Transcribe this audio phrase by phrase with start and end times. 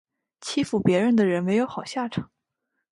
[0.39, 2.31] 欺负别人的人没有好下场